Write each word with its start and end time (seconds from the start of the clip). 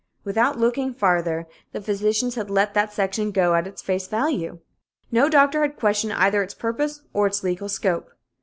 Without 0.23 0.57
looking 0.57 0.95
farther, 0.95 1.45
the 1.73 1.79
physicians 1.79 2.33
had 2.33 2.49
let 2.49 2.73
that 2.73 2.91
section 2.91 3.29
go 3.29 3.53
at 3.53 3.67
its 3.67 3.83
face 3.83 4.07
value. 4.07 4.57
No 5.11 5.29
doctor 5.29 5.61
had 5.61 5.77
questioned 5.77 6.13
either 6.13 6.41
its 6.41 6.55
purpose 6.55 7.03
or 7.13 7.27
its 7.27 7.43
legal 7.43 7.69
scope. 7.69 8.09